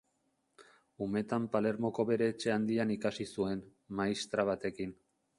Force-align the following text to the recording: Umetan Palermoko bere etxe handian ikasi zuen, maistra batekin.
Umetan 1.05 1.43
Palermoko 1.55 2.05
bere 2.11 2.29
etxe 2.33 2.53
handian 2.53 2.93
ikasi 2.95 3.27
zuen, 3.35 3.61
maistra 3.99 4.47
batekin. 4.51 4.97